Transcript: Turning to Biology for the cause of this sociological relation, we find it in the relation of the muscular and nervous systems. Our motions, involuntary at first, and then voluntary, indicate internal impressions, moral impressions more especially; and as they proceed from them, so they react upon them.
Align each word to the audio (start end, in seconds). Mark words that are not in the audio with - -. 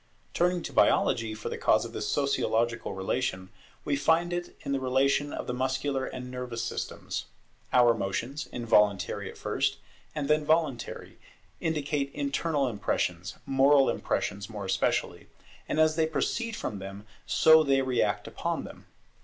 Turning 0.33 0.63
to 0.63 0.73
Biology 0.73 1.35
for 1.35 1.49
the 1.49 1.59
cause 1.59 1.85
of 1.85 1.93
this 1.93 2.09
sociological 2.09 2.95
relation, 2.95 3.49
we 3.85 3.95
find 3.95 4.33
it 4.33 4.57
in 4.61 4.71
the 4.71 4.79
relation 4.79 5.31
of 5.31 5.45
the 5.45 5.53
muscular 5.53 6.07
and 6.07 6.31
nervous 6.31 6.63
systems. 6.63 7.25
Our 7.71 7.93
motions, 7.93 8.47
involuntary 8.47 9.29
at 9.29 9.37
first, 9.37 9.77
and 10.15 10.27
then 10.27 10.43
voluntary, 10.43 11.19
indicate 11.59 12.11
internal 12.15 12.67
impressions, 12.67 13.35
moral 13.45 13.91
impressions 13.91 14.49
more 14.49 14.65
especially; 14.65 15.27
and 15.69 15.79
as 15.79 15.95
they 15.95 16.07
proceed 16.07 16.55
from 16.55 16.79
them, 16.79 17.05
so 17.27 17.61
they 17.63 17.83
react 17.83 18.27
upon 18.27 18.63
them. 18.63 18.87